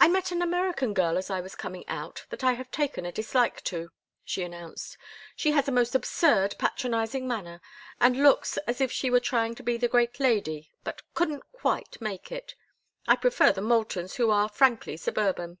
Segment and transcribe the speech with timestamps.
[0.00, 3.10] "I met an American girl as I was coming out that I have taken a
[3.10, 3.90] dislike to,"
[4.22, 4.98] she announced.
[5.34, 7.62] "She has a most absurd patronizing manner,
[7.98, 11.98] and looks as if she were trying to be the great lady but couldn't quite
[12.02, 12.54] make it.
[13.08, 15.56] I prefer the Moultons, who are frankly suburban."